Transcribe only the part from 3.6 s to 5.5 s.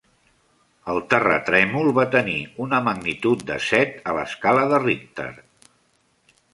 set a l'escala Richter.